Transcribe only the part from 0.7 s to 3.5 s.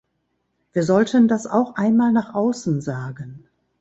Wir sollten das auch einmal nach außen sagen.